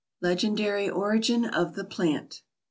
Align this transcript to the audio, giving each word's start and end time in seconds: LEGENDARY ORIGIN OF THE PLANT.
LEGENDARY 0.21 0.89
ORIGIN 0.89 1.45
OF 1.45 1.75
THE 1.75 1.85
PLANT. 1.85 2.41